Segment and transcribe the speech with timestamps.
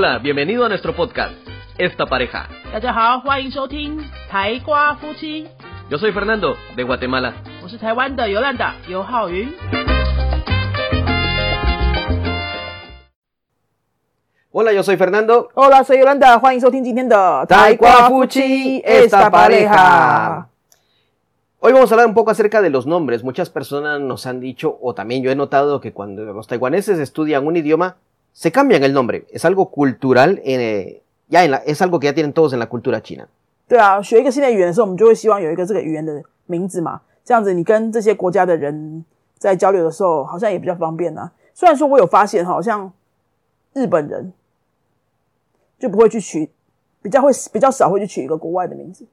[0.00, 1.32] Hola, bienvenido a nuestro podcast,
[1.78, 2.48] Esta Pareja.
[2.72, 5.46] 大家好，欢迎收听台瓜夫妻，
[5.88, 7.32] Yo soy Fernando, de Guatemala.
[7.62, 9.48] 我是台湾的尤兰达尤浩云。
[14.50, 15.48] Hola, yo soy Fernando.
[15.54, 20.48] Hola，soy Yolanda，欢迎收听今天的 Taekwafuchi, esta pareja.
[21.60, 23.22] Hoy vamos a hablar un poco acerca de los nombres.
[23.22, 27.46] Muchas personas nos han dicho, o también yo he notado que cuando los taiwaneses estudian
[27.46, 27.96] un idioma,
[28.32, 29.26] se cambian el nombre.
[29.30, 32.66] Es algo cultural, eh, ya en la- es algo que ya tienen todos en la
[32.66, 33.28] cultura china.
[33.68, 39.04] 对啊，学一个新的语言的时候，我们就会希望有一个这个语言的名字嘛，这样子你跟这些国家的人
[39.38, 41.32] 在交流的时候，好像也比较方便啊。
[41.52, 42.92] 虽然说我有发现，好像
[43.72, 44.32] 日本人
[45.78, 46.48] 就不会去取，
[47.02, 49.06] 比较会比较少会去取一个国外的名字。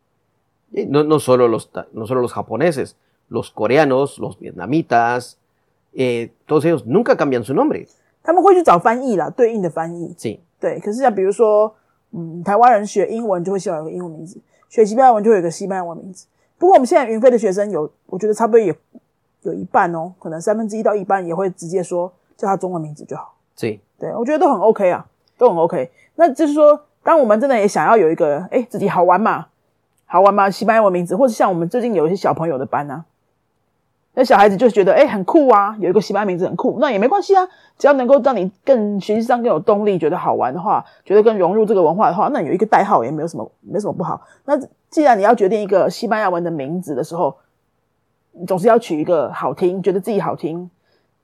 [0.75, 2.95] Eh, No, no, solo los, ta- no solo los japoneses,
[3.29, 5.37] los coreanos, los vietnamitas,
[5.95, 7.87] eh, todos ellos nunca cambian su nombre.
[8.28, 10.14] 他们会去找翻译啦，对应的翻译。
[10.18, 10.38] Sí.
[10.60, 11.74] 对，可是像比如说，
[12.10, 16.26] 嗯，台湾人学英文就会希望有个英文名字，学西班牙文就会有个西班牙文名字。
[16.58, 18.76] 不过我们现在云飞的学生有，我觉得差不多也
[19.44, 23.34] 有一半哦，可能三分之一到一半也会直接说叫他中文名字就好。
[23.56, 23.80] Sí.
[23.98, 25.06] 对，我觉得都很 OK 啊，
[25.38, 25.90] 都很 OK。
[26.16, 29.46] 那就是说，当我们真的也想要有一个，哎，自己好玩嘛，
[30.04, 33.06] 好玩嘛，西班牙文名字，或者像我们最近有一些小朋友的班啊，
[34.18, 44.20] 那小孩子就觉得，哎，很酷啊，有一个西班牙名字很酷，那也没关系啊，只要能够让你更学习上更有动力，觉得好玩的话，觉得更融入这个文化的话，那有一个代号也没有什么，没什么不好。
[44.44, 44.58] 那
[44.90, 47.36] 既然你要决定一个西班牙文的名字的时候，
[48.32, 50.68] 你总是要取一个好听，觉得自己好听，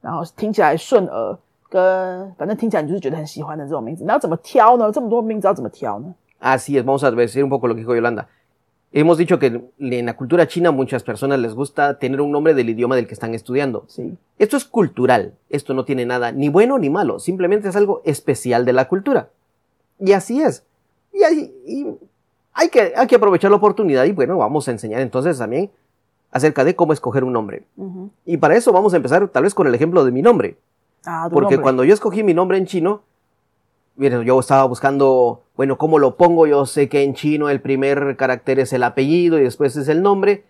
[0.00, 1.36] 然后听起来顺耳，
[1.68, 4.04] 跟反正听起来你就是觉得很喜欢的这种名字。
[4.06, 4.92] 那要怎么挑呢？
[4.92, 8.26] 这么多名字要怎么挑呢？Así es, vamos a decir un poco lo que dijo Yolanda.
[8.96, 9.46] Hemos dicho que
[9.80, 13.14] en la cultura china muchas personas les gusta tener un nombre del idioma del que
[13.14, 13.86] están estudiando.
[13.88, 14.16] Sí.
[14.38, 18.64] Esto es cultural, esto no tiene nada ni bueno ni malo, simplemente es algo especial
[18.64, 19.30] de la cultura.
[19.98, 20.62] Y así es.
[21.12, 21.24] Y,
[22.52, 25.72] hay, que, aprovechar la oportunidad y bueno, vamos a enseñar entonces también
[26.30, 27.64] acerca de cómo escoger un nombre.
[28.24, 30.56] Y para eso vamos a empezar tal vez con el ejemplo de mi nombre.
[31.04, 33.02] Ah, Porque cuando yo escogí mi nombre en chino,
[33.96, 36.46] miren, yo estaba buscando, bueno, ¿cómo lo pongo?
[36.46, 40.02] Yo sé que en chino el primer carácter es el apellido y después es el
[40.02, 40.44] nombre.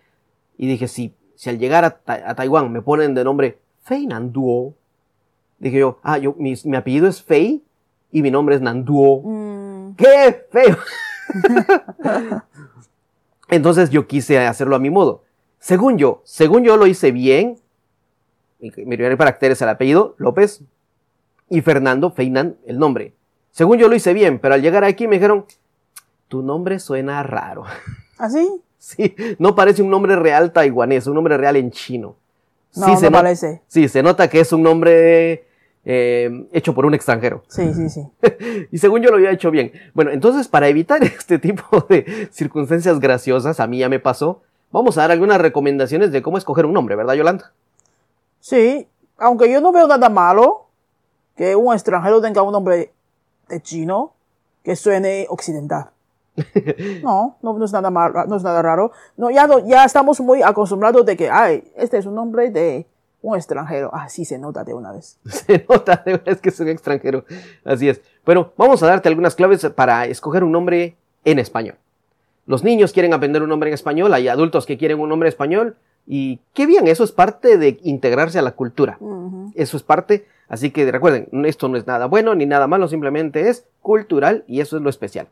[0.57, 4.07] Y dije, si, si al llegar a, Ta- a Taiwán me ponen de nombre Fei
[4.07, 4.73] Nanduo,
[5.59, 7.61] dije yo, ah, yo, mi, mi apellido es Fei
[8.11, 9.21] y mi nombre es Nanduo.
[9.25, 10.77] 嗯 ¡Qué feo!
[13.49, 15.23] Entonces yo quise hacerlo a mi modo.
[15.59, 17.59] Según yo, según yo lo hice bien.
[18.59, 20.63] Mi, mi primer carácter es el apellido, López.
[21.49, 23.13] Y Fernando, Feinan, el nombre.
[23.55, 25.45] Según yo lo hice bien, pero al llegar aquí me dijeron,
[26.27, 27.63] tu nombre suena raro.
[28.17, 32.17] así Sí, no parece un nombre real taiwanés, un nombre real en chino.
[32.75, 33.61] no, Sí, no se, no- parece.
[33.67, 35.45] sí, se nota que es un nombre
[35.85, 37.43] eh, hecho por un extranjero.
[37.47, 38.05] Sí, sí, sí.
[38.73, 39.71] Y según yo lo había hecho bien.
[39.93, 44.97] Bueno, entonces para evitar este tipo de circunstancias graciosas, a mí ya me pasó, vamos
[44.97, 47.53] a dar algunas recomendaciones de cómo escoger un nombre, ¿verdad, Yolanda?
[48.41, 48.85] Sí,
[49.17, 50.65] aunque yo no veo nada malo
[51.37, 52.91] que un extranjero tenga un nombre
[53.49, 54.13] de chino
[54.63, 55.89] que suene occidental.
[57.03, 58.91] No, no, no es nada malo, no es nada raro.
[59.17, 62.85] No, ya, no- ya estamos muy acostumbrados de que, ay, este es un nombre de
[63.21, 63.89] un extranjero.
[63.93, 65.17] Ah, sí se nota de una vez.
[65.25, 67.25] Se nota de verdad que es un extranjero.
[67.63, 68.01] Así es.
[68.25, 71.75] Bueno, vamos a darte algunas claves para escoger un nombre en español.
[72.47, 75.77] Los niños quieren aprender un nombre en español, hay adultos que quieren un nombre español
[76.05, 78.97] y qué bien, eso es parte de integrarse a la cultura.
[78.99, 79.51] Ujú.
[79.55, 83.48] Eso es parte, así que recuerden, esto no es nada bueno ni nada malo, simplemente
[83.48, 85.28] es cultural y eso es lo especial.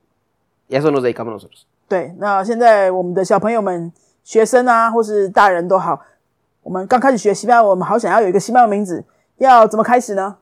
[0.69, 1.67] Y a eso nos dedicamos nosotros.
[1.89, 5.99] 对，那现在我们的小朋友们、学生啊，或是大人都好，
[6.63, 9.05] 我们刚开始学西班牙文，我们好想要有一个西班牙名字，
[9.39, 10.37] 要怎么开始呢？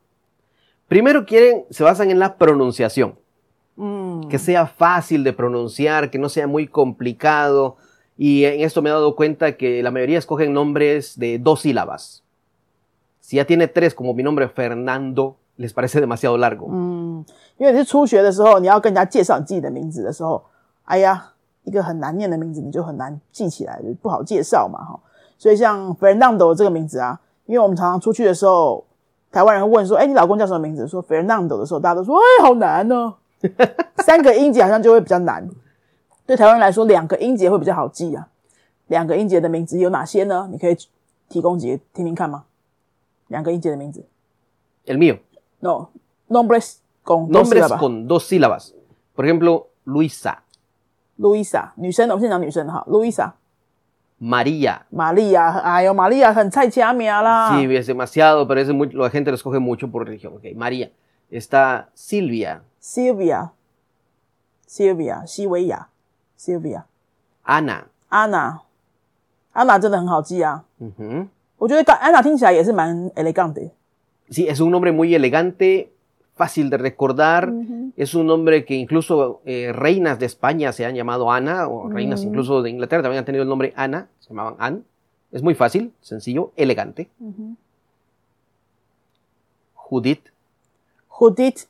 [0.89, 3.15] Primero quieren, se basan en la pronunciación,
[3.77, 7.77] 嗯， que sea fácil de pronunciar, que no sea muy complicado.
[8.19, 12.25] Y en esto me he dado cuenta que la mayoría escogen nombres de dos sílabas.
[13.22, 16.68] Si ya tiene tres, como mi nombre Fernando, les parece demasiado largo.
[16.72, 17.24] 嗯，
[17.58, 20.44] 因为你是初学的时候，你要跟人家介绍你自己的名字的时候，
[20.86, 25.00] 哎呀，一个很难念的名字你就很难记起来，不好介绍嘛，哈。
[25.38, 28.86] 所以像 Fernando 这个名字啊，因为我们常常出去的时候，
[29.32, 33.14] 台湾人会问说：“哎，你老公叫什么名字？”说 Fernando 的时候，大家都说：“哎，好难哦。
[34.04, 35.48] ”三个音节好像就会比较难。
[36.26, 38.28] 对台湾人来说，两个音节会比较好记啊。
[38.88, 40.50] 两个音节的名字有哪些呢？
[40.52, 40.76] 你可以
[41.30, 42.44] 提供几个听听看吗？
[43.31, 44.05] 两个音节的名字
[44.87, 45.19] El mío.
[45.61, 45.91] ？No
[46.29, 48.75] nombres con dos Nombres sílabas con dos sílabas.
[49.15, 50.43] Por ejemplo, Luisa,
[51.19, 53.33] Luisa，女生，我们先讲女生哈，Luisa，
[54.21, 54.81] María.
[54.91, 57.51] 玛利亚，哎呦，玛利亚很菜家名啦。
[57.57, 60.35] Sí, es demasiado, pero es muy- la gente lo escoge mucho por religión.
[60.35, 60.91] Ok, María.
[61.31, 63.51] Está Silvia, Sylvia
[64.69, 65.89] Sylvia 西维亚
[66.39, 66.85] Sylvia
[67.45, 67.87] Ana.
[68.11, 68.61] Anna
[69.53, 71.27] Anna 真的很好记啊， Ujú.
[71.61, 73.71] 我觉得 Anna 听起来也是蛮 elegant 的。
[74.29, 75.91] Sí, es un nombre muy elegante,
[76.37, 77.49] fácil de recordar.
[77.51, 77.93] Ujú.
[77.97, 82.25] Es un nombre que incluso eh, reinas de España se han llamado Ana, o reinas
[82.25, 82.29] Mm.
[82.29, 84.83] incluso de Inglaterra también han tenido el nombre Ana, se llamaban Anne.
[85.33, 87.09] Es muy fácil, sencillo, elegante.
[87.21, 87.55] Ujú.
[89.75, 90.23] Judith,
[91.09, 91.61] Judith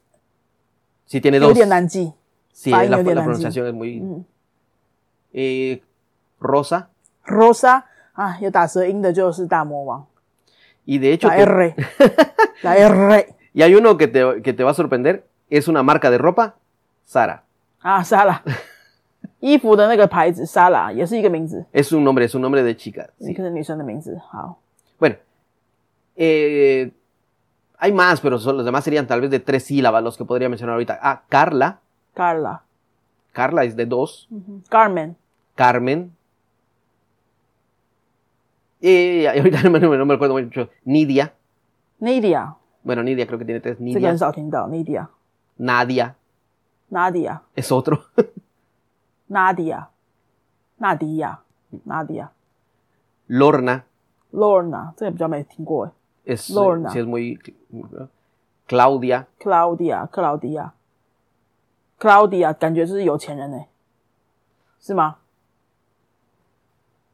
[1.07, 1.55] sí tiene 有 dos.
[1.55, 2.13] 点难记，
[2.53, 3.25] Sí, Fine, la, yo de la Nancy.
[3.25, 4.01] pronunciación es muy...
[4.01, 4.25] 嗯
[5.39, 5.83] eh,
[6.41, 6.89] Rosa,
[7.27, 7.85] ，Rosa
[8.21, 10.07] 啊，有打舌音的就是大魔王，
[10.85, 11.29] y de hecho...
[11.29, 11.75] 打 te- R，
[12.63, 16.11] 打 R y hay uno que te, que te va a sorprender, es una marca
[16.11, 16.55] de ropa,
[17.07, 17.43] Sara.
[17.81, 18.43] 啊，莎 拉，
[19.41, 23.09] 衣服的那个牌子莎拉也是一个名字， Es un nombre, es un nombre de chica.
[23.19, 23.37] 一 sí.
[23.37, 24.19] 个是女生的名字。
[24.31, 24.59] 好，
[24.99, 25.17] Bueno,
[26.17, 26.91] eh,
[27.79, 30.49] hay más, pero son, los demás serían tal vez de tres sílabas los que podría
[30.49, 30.99] mencionar ahorita.
[31.01, 31.81] Ah, Carla.
[32.15, 32.63] Carla，
[33.33, 34.27] Carla es de dos.
[34.31, 35.17] 嗯哼，Garment，
[35.55, 36.13] Carmen.
[38.81, 40.69] Eh, ahorita no me, no me recuerdo mucho.
[40.85, 41.33] Nidia.
[41.99, 42.55] Nadia，
[42.85, 43.79] Bueno, Nidia creo que tiene tres.
[43.79, 44.09] 这个 Nidia.
[44.11, 46.15] 很少听到，Nadia，Nadia，Nadia，
[46.91, 48.01] Nadia es otro.
[49.29, 49.89] 纳迪亚，
[50.79, 52.29] Nadia，
[53.29, 53.83] Lorna
[54.33, 55.87] Lorna，这个比较没听过
[56.27, 56.91] 诶 es, eh, Lorna.
[56.91, 57.39] sí es muy.
[58.69, 59.25] Claudia.
[59.41, 60.73] ，Claudia，克劳迪亚，
[61.99, 63.67] Claudia 感觉就是有钱人诶，
[64.81, 65.17] 是吗？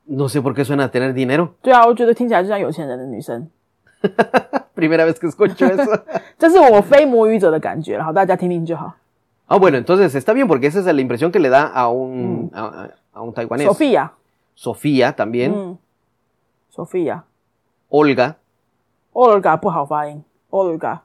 [0.07, 1.51] No sé por qué suena a tener dinero.
[1.63, 3.49] 对啊，我觉得听起来就像有钱人的女生，
[4.75, 6.03] Primera vez que escucho eso.
[6.39, 8.95] 这是我非母语者的感觉，好，大家听听就好。
[9.49, 12.51] ah, bueno, entonces está bien porque esa es la impresión que le da a un,
[12.53, 13.67] a, a- a un taiwanés.
[13.67, 14.11] Sofía，
[14.55, 15.53] Sofía también.
[15.55, 15.79] 嗯，
[16.75, 17.23] Sofía。
[17.89, 18.37] Olga.
[19.13, 21.01] Olga 不好发音，Olga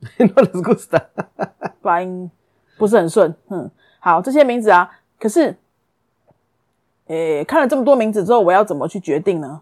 [0.19, 1.07] no les gusta.
[1.81, 2.29] 发音
[2.77, 3.35] 不是很顺。
[3.49, 4.89] 嗯，好，这些名字啊，
[5.19, 5.57] 可是，
[7.07, 9.61] 诶，看了这么多名字之后，我要怎么去决定呢？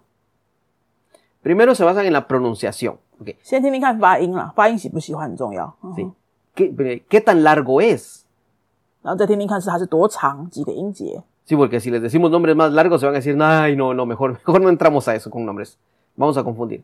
[1.43, 2.97] Primero se basan en la pronunciación.
[3.19, 5.75] Ok, 先听听看发音啦，发音喜不喜欢很重要。
[5.83, 6.11] 嗯 sí.
[6.55, 8.23] ¿Qué, qué tan largo es?
[9.03, 11.21] 然后再听听看是它是多长，几个音节。
[11.47, 14.05] Sí, porque si les decimos nombres más largos se van a decir, ay, no, no,
[14.07, 15.77] mejor, mejor no entramos a eso con nombres.
[16.15, 16.81] Vamos a confundir.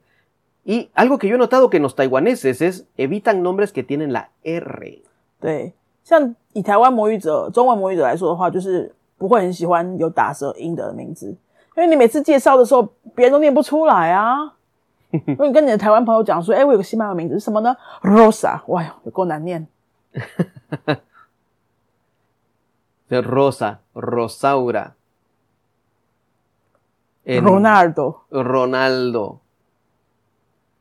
[0.63, 4.13] Y algo que yo he notado que en los taiwaneses es evitan nombres que tienen
[4.13, 5.01] la R.
[5.39, 11.28] 对，像以台湾母语者、中文母语者来说的话，就是 不会很喜欢有打舌音的名字，
[11.76, 12.82] 因为你每次介绍的时候，
[13.14, 14.54] 别人都念不出来啊。
[15.26, 19.66] 如果你跟你的台湾朋友讲说，哎、我有个西班牙名字是什么呢？Rosa，哇哟，有够难念。
[23.08, 24.90] De Rosa, Rosaura.
[27.24, 27.42] en.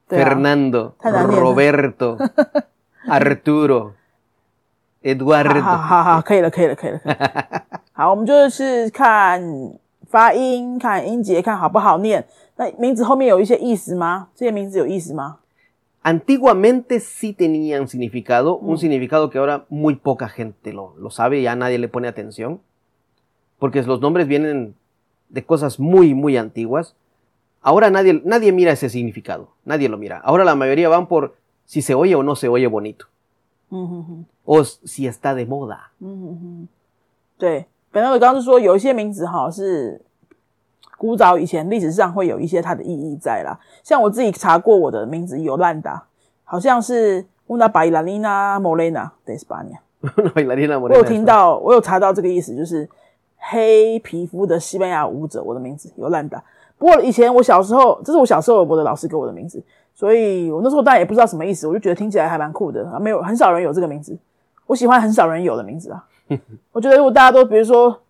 [0.08, 0.94] 对啊 Fernando.
[1.00, 2.18] 太难念了 Roberto.
[3.08, 3.84] Arturo.
[3.84, 3.92] 好
[5.04, 5.62] Eduardo.
[5.62, 7.00] 好好好，可以了，可以了，可以了。
[7.95, 9.43] 可以了好，我们就是看
[10.09, 12.27] 发音、看音节、看好不好念。
[12.57, 14.29] 那名字后面有一些意思吗？
[14.35, 15.39] 这些名字有意思吗？
[16.03, 21.55] Antiguamente sí tenían significado, un significado que ahora muy poca gente lo, lo sabe, ya
[21.55, 22.61] nadie le pone atención,
[23.59, 24.75] porque los nombres vienen
[25.29, 26.97] de cosas muy, muy antiguas.
[27.61, 30.19] Ahora nadie, nadie mira ese significado, nadie lo mira.
[30.25, 31.37] Ahora la mayoría van por
[31.67, 33.07] si se oye o no se oye bonito,
[33.69, 34.25] 嗯哼哼。
[34.47, 35.93] o si está de moda.
[36.01, 36.69] 嗯哼哼，
[37.39, 40.02] 对， 本来我刚刚是说有一些名字哈是
[40.98, 46.04] 古早以前历史上会有一些它的意义在啦，像我自己查过我的名字有兰达，
[46.44, 49.78] 好像是 una bailarina morena de España，
[50.90, 52.86] 我有听到，我有查到这个意思，就是
[53.38, 56.44] 黑皮肤的西班牙舞者，我的名字有兰达。
[56.78, 64.18] 不过以前我小时候，这是我小时候我的老师给我的名字，所以我那时候当然也不知道什么意思，我就觉得听起来还蛮酷的，啊没有很少人有这个名字，
[64.68, 66.04] 我喜欢很少人有的名字啊。
[66.72, 68.02] 我觉得如果大家都比如说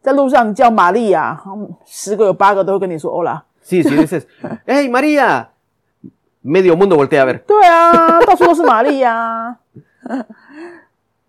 [0.00, 3.44] 在路上你叫玛丽亚，嗯十个有八个都会跟你说欧啦。
[3.64, 4.22] Sí, si dices,
[4.66, 5.48] hey María,
[6.42, 7.38] medio mundo voltea a ver.
[7.44, 9.56] 对啊，到处都是玛丽呀。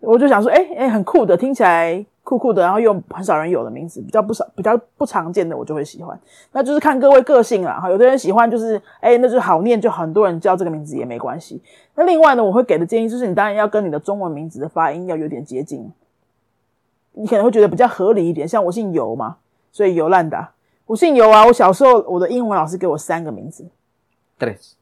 [0.00, 6.18] 我就想说，哎、哎、很酷的，听起来酷酷的，然后又很少人有的名字，比较不少、比较不常见的，我就会喜欢。
[6.52, 7.78] 那就是看各位个性啦。
[7.78, 11.60] 哈，有的人喜欢就是，哎、那就好念，就很多人叫这个名字也没关系。
[11.94, 15.92] 那另外呢，我会给的建议就是，你当然要跟你的中文名字的发音要有点接近，
[17.12, 18.46] 你可能会觉得比较合理一点。
[18.46, 19.36] 像我姓尤嘛，
[19.72, 20.52] 所以尤兰达。
[20.86, 23.68] 我姓尤啊，我小时候我的英文老师给我三个名字
[24.38, 24.72] ，Tres.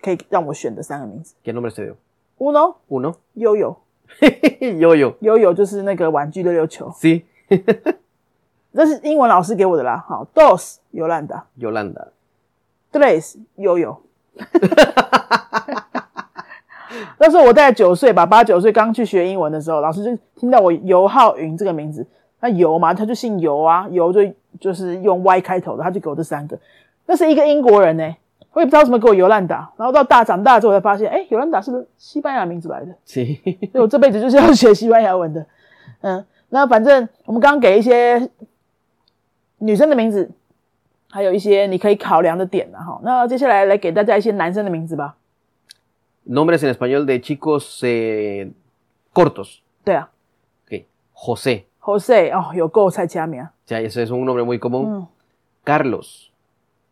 [0.00, 1.34] 可以让我选的三个名字。
[1.44, 1.94] ¿Qué nombre te dio?
[2.38, 3.16] Uno，Uno.
[3.34, 3.76] 悠悠。
[4.60, 5.14] yo, yo.
[5.20, 7.24] 悠悠就是那个玩具溜溜球，Sí.
[8.72, 10.02] 这是英文老师给我的啦。
[10.08, 14.00] 好，dos 尤兰达 Yolanda.，tres 悠悠。
[17.18, 22.06] 那时候我大概九岁吧，八九岁刚去学英文的时候，老师就听到我尤浩云这个名字，
[22.40, 24.20] 那尤嘛，他就姓尤啊，尤就
[24.60, 26.58] 就是用 Y 开头的，他就给我这三个。
[27.06, 28.16] 那是一个英国人呢、
[28.52, 32.94] 我也不知道怎么给我尤兰达，然后到大长大之后才发现，哎，尤兰达是西班牙名字来的。
[33.04, 35.46] 所以我这辈子就是要学西班牙文的。
[36.00, 38.28] 嗯，那反正我们刚刚给一些
[39.58, 40.30] 女生的名字，
[41.10, 42.78] 还有一些你可以考量的点呢。
[42.78, 45.16] 哈，那接下来来给大家一些男生的名字吧。
[46.28, 48.52] Nombres en español de chicos eh,
[49.14, 49.62] cortos.
[49.86, 50.10] Yeah.
[50.66, 50.86] Okay.
[51.14, 51.66] José.
[51.78, 52.32] José.
[52.34, 52.70] Oh, yo
[53.66, 54.98] Ya, ese es un nombre muy común.
[54.98, 55.08] Mm.
[55.64, 56.30] Carlos.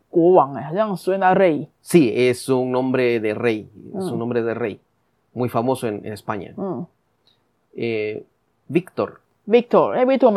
[1.81, 3.71] Sí, es un nombre de rey.
[3.97, 4.12] Es mm.
[4.12, 4.81] un nombre de rey.
[5.35, 6.52] Muy famoso en, en España.
[6.57, 6.83] Mm.
[7.76, 8.26] Eh,
[8.67, 9.21] Víctor.
[9.47, 9.97] Víctor.
[9.99, 10.33] Eh, Víctor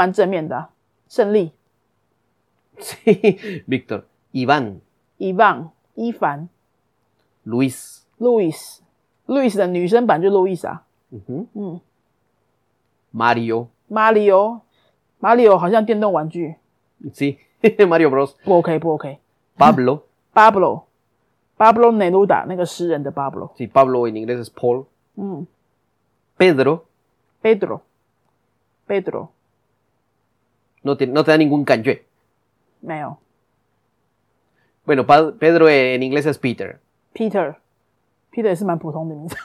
[2.77, 4.05] Sí, Víctor.
[4.35, 6.49] Iván.，Ivan，伊凡
[7.45, 10.83] Luis.，Louis，Louis 的女生版就 Louis 啊。
[11.13, 11.45] Ujú.
[11.53, 11.79] 嗯
[13.13, 16.55] Mario.，Mario，Mario 好像电动玩具
[17.13, 18.33] ，Sí, Mario Bros.
[18.43, 19.19] 不 OK 不 OK。
[19.57, 20.01] Pablo.
[20.33, 24.85] Pablo，Pablo Neruda 那个诗人的 Pablo，Sí, Pablo en inglés es Paul.
[25.15, 25.47] 嗯
[26.37, 29.29] Pedro.，Pedro，Pedro
[30.81, 32.03] No te, no te da ningún canjue.
[32.81, 33.15] 没有
[34.84, 36.78] Bueno, Pa- Pedro en inglés es Peter.
[37.12, 39.36] ，Peter，Peter 也是蛮普通的名字。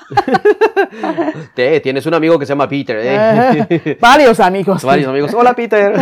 [1.55, 2.97] Te- tienes un amigo que se llama Peter.
[3.01, 3.97] ¿eh?
[3.99, 5.33] Varios amigos， Varios amigos.
[5.33, 5.93] Hola, Peter.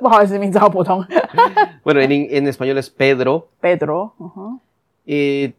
[0.00, 1.04] 不好意思，名字好普通。
[1.84, 3.48] bueno, en, en español es Pedro.
[3.60, 4.60] Pedro，嗯哼
[5.06, 5.52] Eh,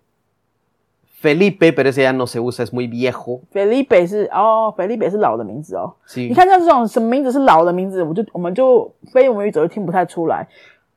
[1.22, 3.42] Felipe, pero ese ya no se usa, es muy viejo.
[3.52, 5.96] ，Felipe 是哦，Felipe 是老的名字哦。
[6.08, 6.28] Sí.
[6.28, 10.48] 你看像这种什么名字是老的名字，我就我们就非母语者就听不太出来。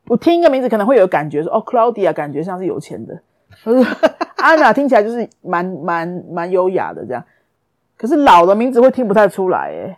[0.08, 3.20] 我听一个名字可能会有感觉说，哦，Claudia 感觉像是有钱的，
[3.64, 3.90] 可 是
[4.38, 7.24] Anna 听起来就是蛮蛮蛮优雅的这样。
[7.98, 9.98] 可是老的名字会听不太出来，诶。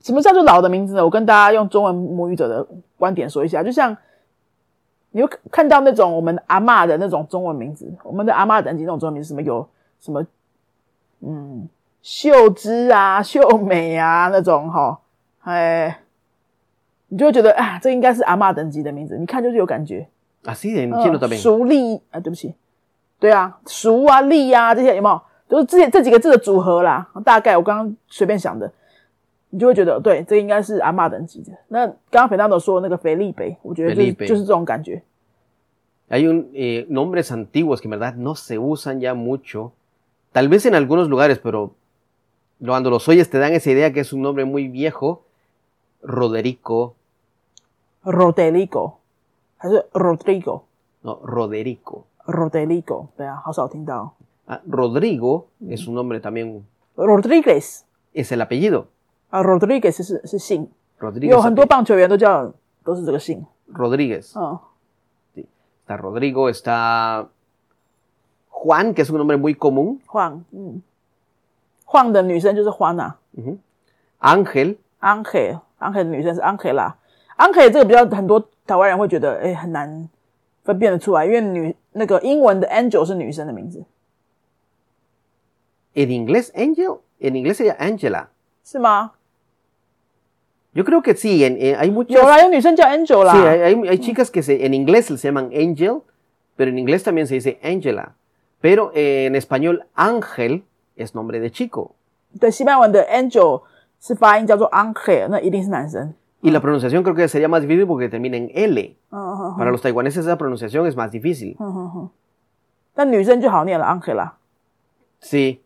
[0.00, 1.04] 什么叫做老的名字呢？
[1.04, 3.96] 我跟大家用中文母语者的观点说一下，就像
[5.10, 10.24] 你会看到那种我们阿嬷的那种中文名字，我们的阿嬷等级那种中文名字，什么有什么
[11.20, 11.68] 嗯
[12.02, 15.00] 秀芝啊、秀美啊那种哈，
[15.42, 15.98] 哎，
[17.09, 20.07] 你就会觉得啊，这应该是阿嬷等级的名字，你看就是有感觉。
[20.43, 21.37] Así en chino 嗯 también.
[21.37, 22.55] 熟丽啊，对不起，
[23.19, 25.21] 对啊，熟啊、丽啊这些有没有？
[25.47, 27.09] 就是这些这几个字的组合啦。
[27.25, 28.71] 大概我刚刚随便想的，
[29.49, 31.51] 你就会觉得对，这应该是阿嬷等级的。
[31.67, 35.03] 那刚刚肥大都说那个菲利北，我觉得就是 Felipe 就是这种感觉。
[36.09, 39.73] Hay un, eh, nombres antiguos que en verdad no se usan ya mucho.
[40.33, 41.73] Tal vez en algunos lugares, pero
[42.65, 45.23] cuando los oyes te dan esa idea que es un nombre muy viejo.
[46.01, 46.94] Roderico.
[48.05, 48.93] Rodrigo
[49.57, 50.63] 还是 Rodrigo
[51.01, 52.03] No, Roderico.
[52.25, 54.13] Rodrigo，对啊，好少听到。
[54.47, 56.63] Ah, Rodrigo es un nombre también,
[56.95, 58.85] Rodriguez es el apellido.
[59.29, 60.67] 啊，Rodriguez 是是姓，
[60.99, 61.29] Rodríguez.
[61.29, 62.51] 有很多 ape- 棒球员都叫
[62.83, 63.45] 都是这个姓。
[63.73, 64.33] Rodríguez.
[64.39, 64.59] 嗯
[65.83, 67.27] Está Rodrigo, está
[68.49, 69.99] Juan, que es un nombre muy común.
[70.05, 70.81] 晃，嗯，
[71.85, 73.15] 晃的女生就是 Juana。
[73.35, 73.57] Ujú.
[74.19, 76.93] Ángel, Angel Angel
[77.36, 77.68] 的女生是 Angela。
[77.68, 80.08] Angel 这个比较很多台湾人会觉得，哎、很难
[80.64, 83.84] 分辨得出来，因为女那个英文的 Angel 是女生的名字
[85.94, 88.26] ，en inglés Angel, en inglés sería Angela.
[88.64, 89.12] 是吗
[90.74, 92.10] ？Yo creo que sí, en- en- hay muchas...
[92.10, 93.34] 有啦，有女生叫 Angel 啦。
[93.34, 96.02] Sí, hay, hay- hay chicas que se, en inglés se llaman Angel,
[96.56, 98.14] pero en inglés también se dice Angela.
[98.60, 100.64] Pero eh, en español Ángel
[100.96, 101.94] es nombre de chico.
[102.40, 103.62] 对，西班牙文的 Angel
[104.00, 106.12] 是发音叫做 Angel，那一定是男生。
[106.42, 108.96] Y la pronunciación creo que sería más difícil porque termina en L.
[109.10, 111.56] Para los taiwaneses esa pronunciación es más difícil.
[113.90, 114.36] Ángela.
[115.18, 115.62] Sí.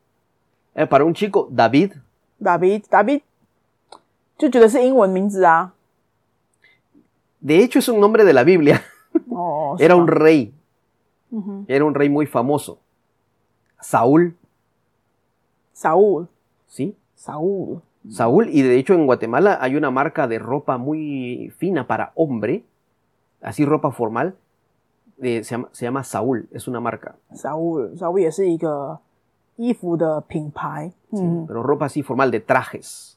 [0.75, 1.93] Eh, para un chico, David.
[2.39, 3.23] David, David.
[7.41, 8.83] De hecho, es un nombre de la Biblia.
[9.29, 10.55] Oh, Era un rey.
[11.33, 11.65] Uh -huh.
[11.67, 12.79] Era un rey muy famoso.
[13.81, 14.37] Saúl.
[15.73, 16.29] Saúl.
[16.69, 16.95] Sí.
[17.17, 17.83] Saúl.
[18.10, 22.64] Saúl, y de hecho en Guatemala hay una marca de ropa muy fina para hombre,
[23.42, 24.36] así ropa formal,
[25.22, 27.16] eh, se, llama, se llama Saúl, es una marca.
[27.34, 29.00] 扫物扫物也是一个
[29.56, 30.92] 衣服的品牌。
[31.12, 31.20] ¿sí?
[31.22, 33.14] 嗯， Pero ropa así formal de trajes.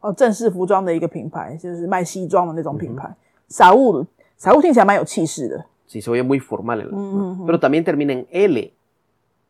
[0.00, 3.14] 哦，正式服装的一个品牌，就是卖西装的那种品牌。
[3.48, 4.04] 扫物
[4.36, 5.64] 扫物听起来蛮有气势的。
[5.88, 8.72] Sí, se oye muy formal, el- Mm, mm, pero también termina en L.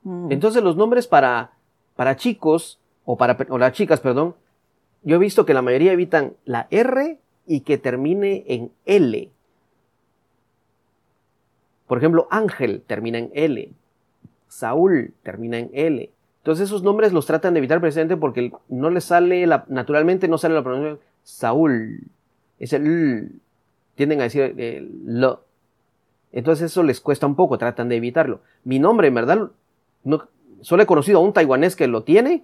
[0.04, 1.50] 嗯， Entonces los nombres para,
[1.96, 4.35] para chicos o para o las chicas, perdón,
[5.03, 9.29] yo he visto que la mayoría evitan la R y que termine en L.
[11.87, 13.69] Por ejemplo, Ángel termina en L.
[14.47, 16.09] Saúl termina en L.
[16.37, 20.37] Entonces esos nombres los tratan de evitar precisamente porque no les sale, la, naturalmente no
[20.37, 22.07] sale la pronunciación Saúl.
[22.59, 23.29] Es el L.
[23.95, 25.35] Tienden a decir el L.
[26.31, 28.41] Entonces eso les cuesta un poco, tratan de evitarlo.
[28.63, 29.51] Mi nombre, en verdad,
[30.03, 30.27] no,
[30.61, 32.43] solo he conocido a un taiwanés que lo tiene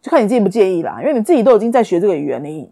[0.00, 2.70] 就看你自己不介意啦，因为你自己都已经在学这个语言，你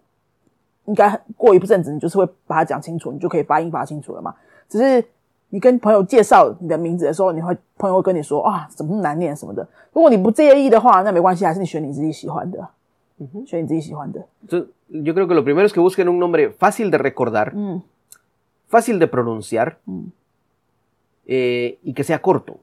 [0.85, 4.35] 应该过一阵子，你就是会把它讲清楚，你就可以发音发清楚了嘛。
[4.69, 5.05] 只是
[5.49, 9.67] 你跟朋友介绍你的名字的时候，你会朋友会跟你说啊，怎么难念什么的。
[9.93, 12.69] 如果你不介意的话，那没关系，还是你选你自己喜欢的，
[13.47, 14.25] 选你自己喜欢的。
[14.89, 17.83] Yo creo que lo primero es que busquen un nombre fácil de recordar, 嗯
[18.71, 20.13] fácil de pronunciar Mm.
[21.27, 22.59] eh, y que sea corto.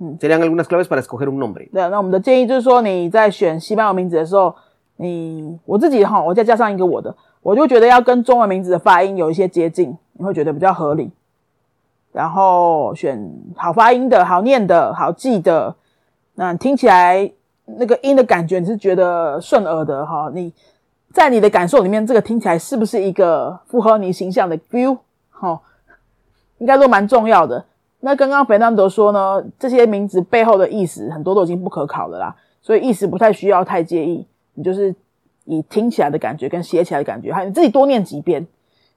[0.00, 0.18] 嗯。
[0.18, 1.70] Serían algunas claves para escoger un nombre.
[1.70, 4.54] 对，那我们的建议就是说，你在选西班牙名字的时候，
[4.96, 11.10] 你我自己哈，我再加上一个我的，我就觉得要跟中文名字的发音有一些接近，你会觉得比较合理。
[12.12, 15.76] 然后选好发音的、好念的、好记的，
[16.34, 17.30] 那听起来
[17.66, 20.28] 那个音的感觉你是觉得顺耳的哈。
[20.34, 20.52] 你
[21.12, 24.98] 在你的感受里面，这个听起来是不是一个符合你形象的 view？
[25.30, 25.60] 哈，
[26.58, 27.64] 应该都蛮重要的。
[28.00, 34.94] 那刚刚 Fernando 说呢，这些名字背后的意思很多都已经不可考了啦，所以意思不太需要太介意，你就是
[35.44, 38.46] 以听起来的感觉跟写起来的感觉，还你自己多念几遍。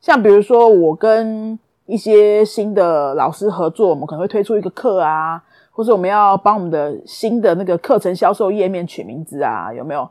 [0.01, 10.09] 像比如说我跟一些新的老师合作，我们可能会推出一个课啊，或是我们要帮我们的新的那个课程销售页面取名字啊，有没有？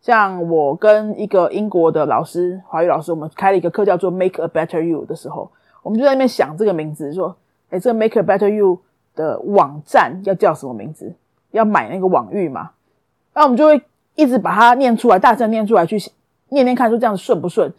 [0.00, 5.48] 像我跟一个英国的老师，华语老师，我们开了一个课叫做 “Make a Better You” 的时候，
[5.84, 7.36] 我们就在那边想这个名字，说，
[7.72, 8.80] 哎，这个 “Make a Better You”
[9.16, 11.12] 的网站要叫什么名字？
[11.50, 12.70] 要买那个网域嘛？
[13.34, 13.82] 那我们就会
[14.14, 15.96] 一直把它念出来，大声念出来，去
[16.50, 17.72] 念念看，说这样顺不顺？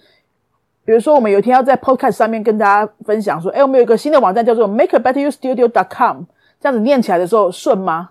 [0.84, 6.24] 比如说，我们有一天要在 Podcast 上面跟大家分享说，哎，我们有一个新的网站叫做 Make a Better You Studio dot com，
[6.60, 8.10] 这样子念起来的时候顺吗？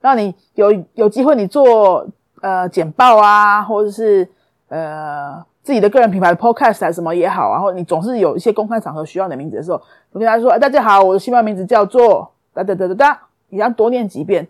[0.00, 2.06] 让你有有机会你做
[2.42, 4.28] 呃简报啊，或者是
[4.68, 14.46] 呃自己的个人品牌的 podcast 啊什么也好啊，然后你总是有一些公开场合需要你的名字的时候，我跟大家说，哎，大家好，我的西班牙名字叫做哒哒哒哒哒，你要多念几遍，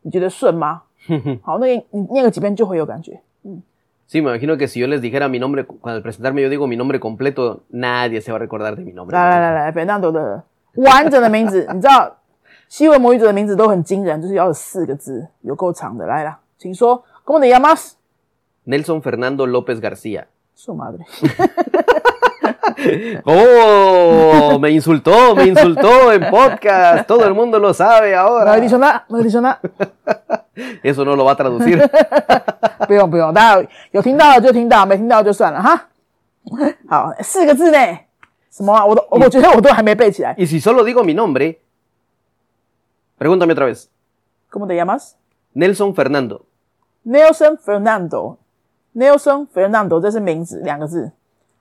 [0.00, 0.82] 你觉得顺吗？
[1.42, 3.20] 好，那你念个几遍就会有感觉。
[4.06, 6.76] Sí, me imagino que si yo les dijera mi nombre, cuando al presentarme yo digo mi
[6.76, 9.14] nombre completo, nadie se va a recordar de mi nombre.
[9.14, 10.42] 来来来来，Fernando 的
[10.76, 12.16] 完整的名字，你知道
[12.68, 16.06] 西文母语者的名字都很惊人，就是要有四个字，有够长的。
[16.06, 20.24] 来啦，请说，¿Cómo te llamas？Nelson Fernando López García.
[20.54, 21.04] Su madre.
[23.24, 24.58] ¡Oh!
[24.60, 27.06] Me insultó, me insultó en podcast.
[27.06, 28.56] Todo el mundo lo sabe ahora.
[28.56, 29.60] No dicho nada, no dicho nada.
[30.82, 31.78] Eso no lo va a traducir.
[32.88, 33.34] Peón, peón,
[33.92, 34.02] yo
[40.36, 41.60] Y si solo digo mi nombre,
[43.18, 43.90] pregúntame otra vez.
[44.50, 45.16] ¿Cómo te llamas?
[45.54, 46.46] Nelson Fernando.
[47.04, 48.38] Nelson Fernando.
[48.95, 51.11] Nelson Fernando，这是名字，两个字，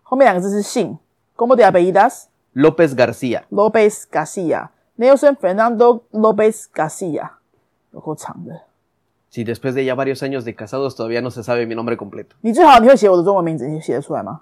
[0.03, 0.99] 后面两个字是姓。¿
[1.37, 2.29] Cómo te apellidas?
[2.55, 3.45] López García.
[3.51, 7.31] Lopez Garcia。Nelson Fernando Lopez Garcia，
[7.93, 8.63] 有够长的。
[9.31, 12.35] Si después de ya varios años de casados todavía no se sabe mi nombre completo.
[12.41, 14.41] 你最好你会写我的中文名字，你写得出来吗？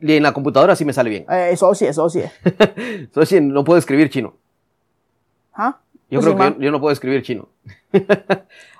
[0.00, 1.24] Y en la computadora sí me sale bien.
[1.26, 4.32] 哎，手写手写 Entonces sí, no puedo escribir chino.
[5.52, 5.80] 啊？
[6.08, 7.48] Yo 不 creo 行吗 que yo, yo no puedo escribir chino.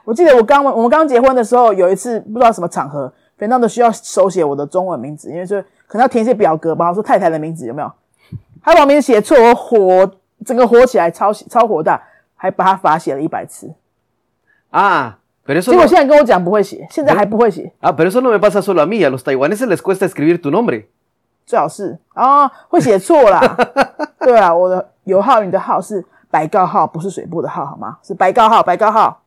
[0.04, 7.92] 我记得我刚我们刚结婚的时候，有一次不知道什么场合，Fernando 需要手写我的中文名字，因为是可能要填一些表格吧，我说太太的名字有没有？
[8.64, 10.12] 他把名字写错，我火
[10.46, 12.02] 整个火起来，超超火大，
[12.36, 13.72] 还把他罚写了一百次。
[14.72, 15.14] Ah,
[15.46, 19.06] pero eso 结 no, 果现在跟我讲不会写，现在还不会写，ah, pero eso no me pasa solo a mí.
[19.06, 20.86] A los taiwaneses les cuesta escribir tu nombre.
[21.46, 23.42] 最好是啊，会写错啦。
[24.20, 27.98] 对啊，我的油号，你的号是白告号，不是水部的号，好吗？
[28.04, 29.21] 是白告号，白告号。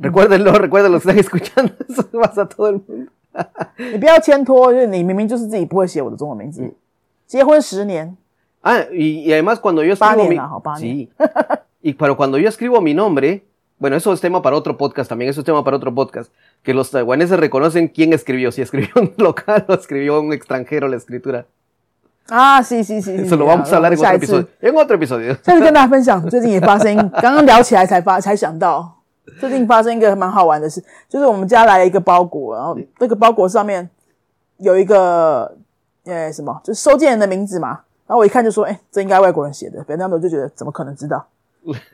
[0.00, 1.72] Recuérdenlo, recuérdenlo, están escuchando.
[1.88, 3.10] Eso pasa a todo el mundo.
[3.76, 6.74] 你不要牵拖，就是你明明就是自己不会写我的中文名字。
[7.26, 8.16] 结婚十年，
[8.62, 10.36] Ah, y, y además cuando yo escribo mi...
[10.36, 10.80] Página, o página.
[10.80, 11.10] Sí.
[11.82, 13.44] Y pero cuando yo escribo mi nombre,
[13.78, 16.74] bueno, eso es tema para otro podcast también, eso es tema para otro podcast, que
[16.74, 21.44] los taiwaneses reconocen quién escribió, si escribió un local o escribió un extranjero la escritura.
[22.28, 24.48] 啊，是是是，eso lo vamos a hablar en otro episodio.
[24.60, 25.36] En otro episodio.
[25.44, 28.96] 下次跟大家分享，最近也发生，刚刚聊起来才发才想到，
[29.40, 33.88] 最近发生一个蛮好玩的事，就是我们家来了一个包裹，然后那个包裹上面
[34.58, 35.56] 有一个
[36.04, 41.26] 呃什么，就是收件人的名字嘛，然后我一看就说，哎，这应该外国人写的，别那我就觉得怎么可能知道？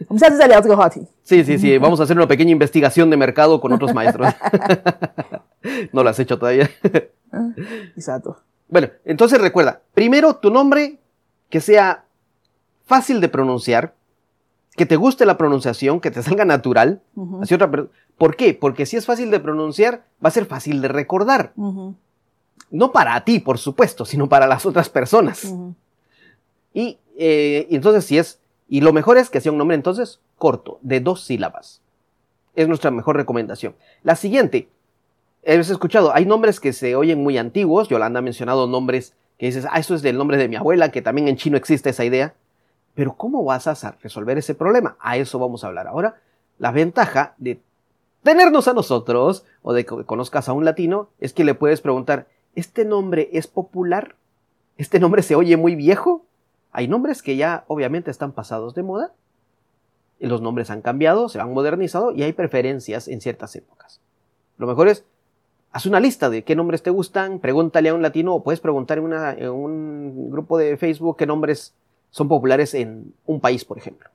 [0.07, 1.07] 我们下次再聊这个话题。
[1.25, 1.79] Sí, sí, sí.
[1.79, 4.29] Vamos a hacer una pequeña investigación de mercado con otros maestros.
[5.93, 6.69] no lo has hecho todavía.
[7.97, 8.37] Exacto.
[8.69, 10.99] Bueno, entonces recuerda, primero tu nombre
[11.49, 12.05] que sea
[12.85, 13.95] fácil de pronunciar,
[14.78, 17.02] que te guste la pronunciación, que te salga natural.
[17.42, 17.70] Así otra
[18.18, 18.54] ¿Por qué?
[18.54, 21.52] Porque si es fácil de pronunciar, va a ser fácil de recordar.
[22.70, 25.54] No para ti, por supuesto, sino para las otras personas.
[26.74, 30.20] y, eh, y entonces si es y lo mejor es que sea un nombre entonces
[30.38, 31.82] corto, de dos sílabas.
[32.54, 33.76] Es nuestra mejor recomendación.
[34.04, 34.70] La siguiente,
[35.46, 37.88] has escuchado, hay nombres que se oyen muy antiguos.
[37.88, 41.02] Yolanda ha mencionado nombres que dices, ah, eso es del nombre de mi abuela, que
[41.02, 42.36] también en chino existe esa idea.
[42.98, 44.98] Pero ¿cómo vas a resolver ese problema?
[45.00, 46.16] A eso vamos a hablar ahora.
[46.58, 47.62] La ventaja de
[48.24, 52.26] tenernos a nosotros o de que conozcas a un latino es que le puedes preguntar,
[52.56, 54.16] ¿este nombre es popular?
[54.78, 56.26] ¿Este nombre se oye muy viejo?
[56.72, 59.14] Hay nombres que ya obviamente están pasados de moda,
[60.18, 64.02] los nombres han cambiado, se han modernizado y hay preferencias en ciertas épocas.
[64.58, 65.06] Lo mejor es,
[65.72, 68.98] haz una lista de qué nombres te gustan, pregúntale a un latino o puedes preguntar
[68.98, 71.76] en, en un grupo de Facebook qué nombres
[72.12, 74.10] son populares en un país, por ejemplo.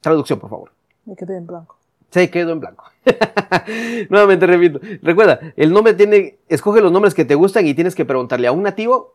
[0.00, 0.70] Traducción, por favor.
[1.04, 1.76] Me quedé en blanco.
[2.10, 2.84] Se quedó en blanco.
[4.08, 4.80] Nuevamente repito.
[5.02, 8.52] Recuerda, el nombre tiene, escoge los nombres que te gustan y tienes que preguntarle a
[8.52, 9.14] un nativo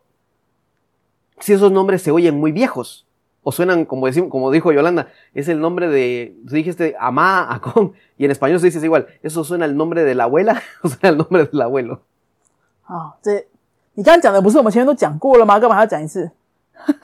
[1.40, 3.06] si esos nombres se oyen muy viejos
[3.44, 7.94] o suenan, como, decimos, como dijo Yolanda, es el nombre de, tú dijiste Amá, Acón,
[8.18, 11.10] y en español se dice igual, ¿eso suena el nombre de la abuela o suena
[11.10, 12.02] el nombre del abuelo?
[12.88, 13.16] Ah,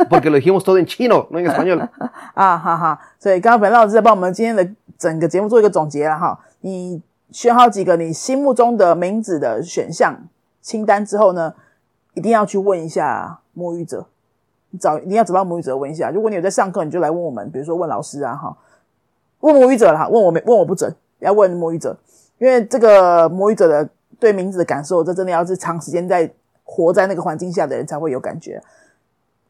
[0.09, 1.87] Porque lo dijimos todo en chino, no en español.
[2.33, 6.39] 啊，哈哈，所以刚刚本老师在帮我们今天的整个节目做一个总结了哈。
[6.61, 10.17] 你选好几个你心目中的名字的选项
[10.61, 11.53] 清单之后呢，
[12.15, 14.07] 一定要去问一下母语者。
[14.71, 18.55] 你找一定要找到母语者问一下，如果你有在上课，你就来问我们，比如说问老师啊，哈，
[19.39, 21.97] 问母语者啦，问我没问我不准，要问母语者，
[22.37, 26.31] 因为这个母语者的对名字的感受，这真的要是长时间在
[26.71, 28.61] 活在那个环境下的人才会有感觉。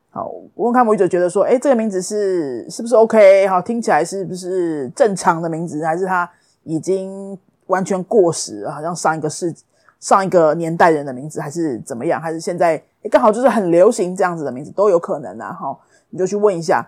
[0.10, 3.45] 好，我问看母语者觉得说，哎，这个名字是是不是 OK？
[3.47, 6.29] 好，听起来是不是正常的名字，还是他
[6.63, 9.53] 已经完全过时，好像上一个世
[9.99, 12.21] 上一个年代人的名字，还是怎么样？
[12.21, 12.82] 还是现在？
[13.10, 15.77] 刚好就是很流行这样子的名字都有可能啊，哈，
[16.10, 16.86] 你就去问一下，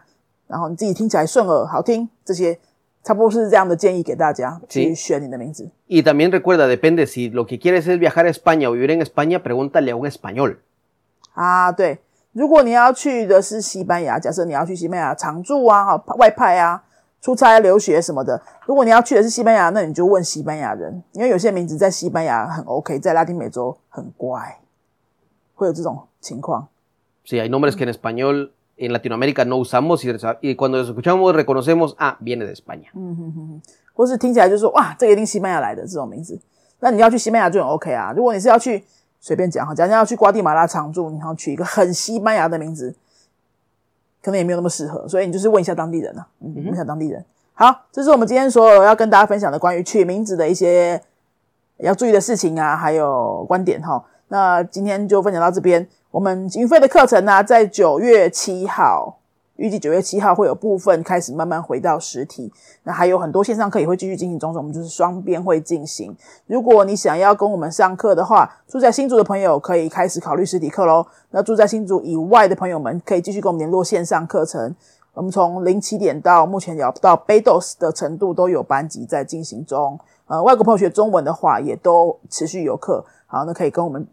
[0.48, 2.60] 然后你自己听起来顺耳好听，这些
[3.04, 5.70] 差不多是这样的建议给大家去选你的名字。
[5.88, 9.40] Y también recuerda, depende si lo que quieres es viajar a España o vivir en España,
[9.42, 10.58] pregúntale a un español。
[11.34, 12.00] 啊，对，
[12.34, 16.84] 如果你要去的是西班牙，假设你要去西班牙常住啊，哈，外派啊，
[17.22, 24.58] 出差留学什么的，如果你要去的是西班牙，那你就问西班牙人，因为有些名字在西班牙很 OK，在拉丁美洲很怪。
[27.24, 28.50] Sí, hay nombres que en español
[28.82, 30.04] en Latinoamérica no usamos
[30.42, 32.90] y, cuando los escuchamos reconocemos, ah, viene de España.
[32.96, 33.62] 嗯哼哼，
[33.94, 36.40] 或是听起来就说哇，这个一定西班牙来的这种名字，
[36.80, 38.12] 那你要去西班牙就很 OK 啊。
[38.16, 38.84] 如果你是要去
[39.20, 42.96] 随便讲哈，假如要去瓜地马拉常住，你要取一个很西班牙的名字，
[44.24, 47.24] 可能也没有那么适合，所以你就是问一下当地人啊，嗯，问一下当地人。
[47.54, 51.00] 好，这是我们今天所有要跟大家分享的关于取名字的一些
[51.78, 54.04] 要注意的事情啊，还有观点哈。
[54.30, 55.88] 那今天就分享到这边。
[56.12, 59.18] 我们云飞的课程呢，在九月七号，
[59.56, 62.52] 预计九月七号会有部分开始慢慢回到实体。
[62.84, 66.14] 那还有很多线上课也会继续进行中，我们就是双边会进行。
[66.48, 71.08] 如果你想要跟我们上课的话，住在新竹的朋友可以开始考虑实体课喽。
[71.30, 74.76] 那住在新竹以外的朋友们，可以继续跟我们联络线上课程。
[75.14, 79.98] 我们从零起点到目前聊到 Bedos 的程度都有班级在进行中。
[80.28, 83.06] 呃，外国朋友学中文的话，也都持续有课。
[83.28, 84.06] 好，那可以跟我们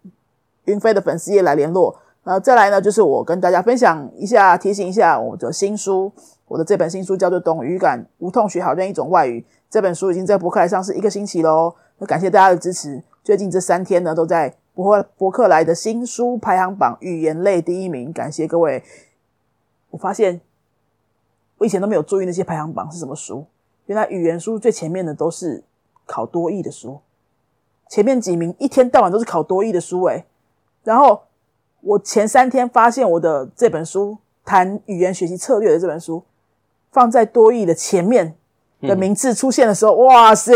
[0.68, 1.98] 云飞的粉丝页来联络。
[2.24, 6.12] 那再来呢，就是我跟大家分享一下，提醒一下我的新书。
[6.46, 9.40] 我的这本新书叫做《懂语感，无痛学好任一种外语》。
[9.70, 11.74] 这本书已经在博客来上市一个星期喽。
[11.98, 13.02] 那感谢大家的支持。
[13.24, 18.12] 最近这三天呢，都在博博客来的新书排行榜语言类第一名。
[18.12, 18.82] 感谢各位。
[19.90, 20.40] 我发现
[21.58, 23.46] 我以前都没有注意那些排行榜是什么书，
[23.86, 25.64] 原来语言书最前面的都是
[26.06, 27.00] 考多译的书。
[27.88, 30.26] 前面几名一天到晚都是考多译的书诶，
[30.88, 31.20] 然后
[31.82, 36.24] 我前三天发现我的这本书谈语言学习策略的这本书
[36.90, 38.34] 放在多义的前面
[38.80, 40.50] 的名字出现的时候，哇塞！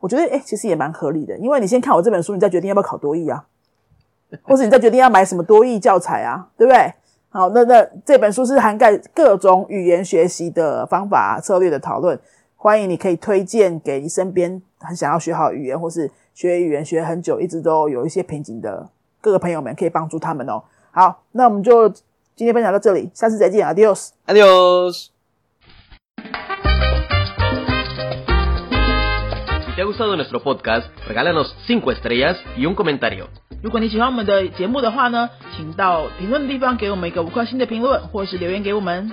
[0.00, 3.46] 我觉得诶其实也蛮合理的，因为你先看我这本书，你再决定要不要考多义啊。
[4.42, 6.92] 或者你再决定要买什么多义教材啊，对不对？
[7.28, 12.18] 好，那那这本书是涵盖各种语言学习的方法策略的讨论，
[12.60, 18.90] 欢迎你可以推荐给你身边很想要学好语言或是学语言学很久一直都有一些瓶颈的
[19.20, 20.64] 各个朋友们，可以帮助他们哦。
[20.90, 25.10] 好，那我们就今天分享到这里，下次再见，Adios，Adios
[29.62, 33.28] Si te ha gustado nuestro podcast, regálanos 5 estrellas y un comentario.
[33.62, 39.12] 如果你喜欢我们的节目的话呢，请到评论的地方给我们一个五颗星的评论，或是留言给我们。